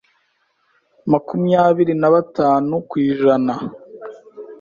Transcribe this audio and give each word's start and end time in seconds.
makumyabiri 1.11 1.93
nabatanu 2.01 2.73
kw’ijana 2.89 3.53